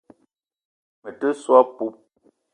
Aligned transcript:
Me 1.03 1.11
te 1.19 1.29
so 1.43 1.61
a 1.61 1.61
poup. 1.77 1.95